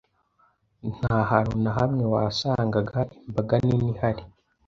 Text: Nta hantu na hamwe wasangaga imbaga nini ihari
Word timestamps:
Nta 0.95 1.15
hantu 1.31 1.55
na 1.63 1.71
hamwe 1.77 2.03
wasangaga 2.13 2.99
imbaga 3.27 3.53
nini 3.63 3.87
ihari 3.93 4.23